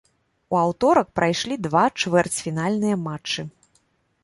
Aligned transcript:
У 0.53 0.55
аўторак 0.61 1.11
прайшлі 1.19 1.59
два 1.67 1.85
чвэрцьфінальныя 2.03 2.95
матчы. 3.05 3.49